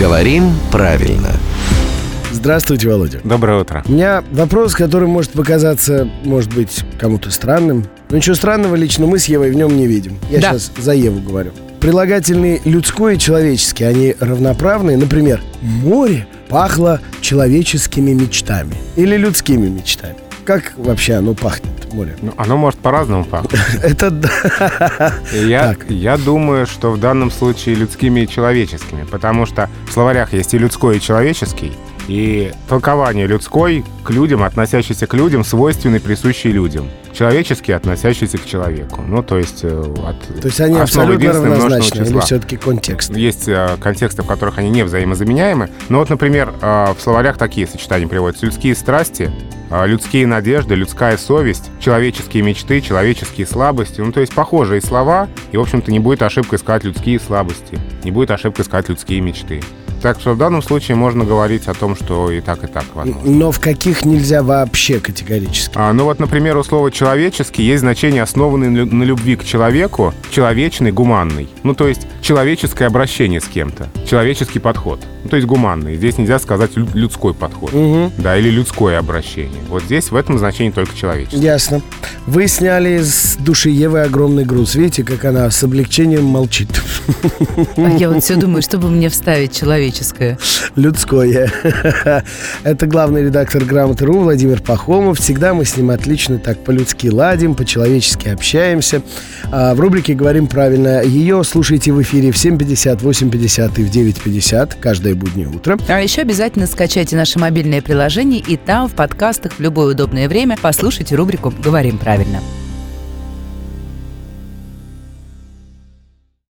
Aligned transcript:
Говорим 0.00 0.54
правильно. 0.72 1.28
Здравствуйте, 2.32 2.88
Володя. 2.88 3.20
Доброе 3.22 3.60
утро. 3.60 3.84
У 3.86 3.92
меня 3.92 4.24
вопрос, 4.32 4.74
который 4.74 5.06
может 5.06 5.32
показаться, 5.32 6.08
может 6.24 6.54
быть, 6.54 6.84
кому-то 6.98 7.30
странным. 7.30 7.84
Но 8.08 8.16
ничего 8.16 8.34
странного 8.34 8.76
лично 8.76 9.04
мы 9.04 9.18
с 9.18 9.26
Евой 9.26 9.50
в 9.50 9.54
нем 9.54 9.76
не 9.76 9.86
видим. 9.86 10.16
Я 10.30 10.40
Да. 10.40 10.52
сейчас 10.52 10.72
за 10.78 10.92
Еву 10.94 11.20
говорю. 11.20 11.50
Прилагательные 11.80 12.62
людской 12.64 13.16
и 13.16 13.18
человеческий, 13.18 13.84
они 13.84 14.16
равноправные. 14.18 14.96
Например, 14.96 15.42
море 15.60 16.26
пахло 16.48 17.00
человеческими 17.20 18.12
мечтами 18.12 18.76
или 18.96 19.18
людскими 19.18 19.68
мечтами. 19.68 20.16
Как 20.50 20.72
вообще 20.76 21.14
оно 21.14 21.32
пахнет, 21.34 21.70
море? 21.92 22.16
Ну, 22.22 22.34
оно 22.36 22.56
может 22.56 22.80
по-разному 22.80 23.24
пахнуть. 23.24 23.52
Это 23.84 24.10
да. 24.10 25.14
Я, 25.32 26.16
думаю, 26.16 26.66
что 26.66 26.90
в 26.90 26.98
данном 26.98 27.30
случае 27.30 27.76
людскими 27.76 28.22
и 28.22 28.28
человеческими, 28.28 29.04
потому 29.04 29.46
что 29.46 29.70
в 29.88 29.92
словарях 29.92 30.32
есть 30.32 30.52
и 30.52 30.58
людской, 30.58 30.96
и 30.96 31.00
человеческий, 31.00 31.70
и 32.08 32.50
толкование 32.68 33.28
людской 33.28 33.84
к 34.02 34.10
людям, 34.10 34.42
относящийся 34.42 35.06
к 35.06 35.14
людям, 35.14 35.44
свойственный, 35.44 36.00
присущий 36.00 36.50
людям. 36.50 36.88
Человеческий, 37.12 37.70
относящийся 37.70 38.38
к 38.38 38.44
человеку. 38.44 39.02
Ну, 39.02 39.22
то 39.22 39.38
есть... 39.38 39.60
э, 39.62 39.94
От 40.04 40.40
То 40.40 40.48
есть 40.48 40.60
они 40.60 40.80
абсолютно 40.80 41.32
равнозначны 41.32 42.02
или 42.02 42.18
все-таки 42.18 42.56
контекст? 42.56 43.14
Есть 43.14 43.46
э, 43.46 43.76
контексты, 43.80 44.22
в 44.22 44.26
которых 44.26 44.58
они 44.58 44.70
не 44.70 44.82
взаимозаменяемы. 44.82 45.70
Но 45.88 46.00
вот, 46.00 46.10
например, 46.10 46.52
э, 46.60 46.92
в 46.98 47.00
словарях 47.00 47.38
такие 47.38 47.68
сочетания 47.68 48.08
приводятся. 48.08 48.46
Людские 48.46 48.74
страсти, 48.74 49.30
людские 49.70 50.26
надежды, 50.26 50.74
людская 50.74 51.16
совесть, 51.16 51.70
человеческие 51.80 52.42
мечты, 52.42 52.80
человеческие 52.80 53.46
слабости. 53.46 54.00
Ну, 54.00 54.12
то 54.12 54.20
есть 54.20 54.34
похожие 54.34 54.80
слова, 54.80 55.28
и, 55.52 55.56
в 55.56 55.60
общем-то, 55.60 55.90
не 55.90 56.00
будет 56.00 56.22
ошибкой 56.22 56.58
сказать 56.58 56.84
людские 56.84 57.20
слабости, 57.20 57.78
не 58.04 58.10
будет 58.10 58.30
ошибкой 58.30 58.64
сказать 58.64 58.88
людские 58.88 59.20
мечты. 59.20 59.60
Так 60.02 60.18
что 60.20 60.32
в 60.32 60.38
данном 60.38 60.62
случае 60.62 60.96
можно 60.96 61.24
говорить 61.24 61.66
о 61.68 61.74
том, 61.74 61.94
что 61.94 62.30
и 62.30 62.40
так, 62.40 62.64
и 62.64 62.66
так 62.66 62.84
возможно. 62.94 63.30
Но 63.30 63.52
в 63.52 63.60
каких 63.60 64.04
нельзя 64.04 64.42
вообще 64.42 64.98
категорически? 64.98 65.72
А, 65.76 65.92
ну 65.92 66.04
вот, 66.04 66.18
например, 66.18 66.56
у 66.56 66.64
слова 66.64 66.90
«человеческий» 66.90 67.62
есть 67.62 67.80
значение, 67.80 68.22
основанное 68.22 68.70
на 68.70 68.76
лю- 68.78 68.86
на 68.94 69.02
любви 69.02 69.36
к 69.36 69.44
человеку, 69.44 70.14
человечный, 70.30 70.90
гуманный. 70.92 71.48
Ну, 71.62 71.74
то 71.74 71.86
есть 71.86 72.06
человеческое 72.22 72.86
обращение 72.86 73.40
с 73.40 73.44
кем-то, 73.44 73.88
человеческий 74.08 74.58
подход. 74.58 75.00
Ну, 75.22 75.28
то 75.28 75.36
есть 75.36 75.46
гуманный. 75.46 75.96
Здесь 75.96 76.16
нельзя 76.16 76.38
сказать 76.38 76.76
лю- 76.76 76.88
людской 76.94 77.34
подход. 77.34 77.72
Мгм. 77.74 78.10
Да, 78.18 78.38
или 78.38 78.48
людское 78.48 78.98
обращение. 78.98 79.60
Вот 79.68 79.82
здесь 79.82 80.10
в 80.10 80.16
этом 80.16 80.38
значении 80.38 80.70
только 80.70 80.96
человеческий. 80.96 81.36
Ясно. 81.38 81.82
Вы 82.26 82.48
сняли 82.48 83.02
с 83.02 83.36
души 83.38 83.68
Евы 83.70 84.00
огромный 84.00 84.44
груз. 84.46 84.74
Видите, 84.76 85.04
как 85.04 85.24
она 85.26 85.50
с 85.50 85.62
облегчением 85.62 86.24
молчит. 86.24 86.68
А 87.76 87.88
я 87.90 88.08
вот 88.10 88.22
все 88.24 88.36
думаю, 88.36 88.62
чтобы 88.62 88.88
мне 88.88 89.08
вставить 89.10 89.62
человеческое. 89.90 90.38
Людское. 90.76 91.52
Это 92.64 92.86
главный 92.86 93.24
редактор 93.24 93.64
«Грамоты.ру» 93.64 94.20
Владимир 94.20 94.60
Пахомов. 94.60 95.18
Всегда 95.18 95.54
мы 95.54 95.64
с 95.64 95.76
ним 95.76 95.90
отлично 95.90 96.38
так 96.38 96.58
по-людски 96.64 97.08
ладим, 97.08 97.54
по-человечески 97.54 98.28
общаемся. 98.28 99.02
А 99.50 99.74
в 99.74 99.80
рубрике 99.80 100.14
«Говорим 100.14 100.46
правильно». 100.46 101.02
Ее 101.02 101.42
слушайте 101.44 101.92
в 101.92 102.00
эфире 102.02 102.30
в 102.30 102.36
7.50, 102.36 103.00
8.50 103.00 103.80
и 103.80 103.84
в 103.84 103.90
9.50 103.90 104.74
каждое 104.80 105.14
буднее 105.14 105.48
утро. 105.48 105.78
А 105.88 106.00
еще 106.00 106.22
обязательно 106.22 106.66
скачайте 106.66 107.16
наше 107.16 107.38
мобильное 107.38 107.82
приложение 107.82 108.40
и 108.40 108.56
там 108.56 108.88
в 108.88 108.94
подкастах 108.94 109.54
в 109.54 109.60
любое 109.60 109.94
удобное 109.94 110.28
время 110.28 110.56
послушайте 110.60 111.14
рубрику 111.16 111.52
«Говорим 111.62 111.98
правильно». 111.98 112.40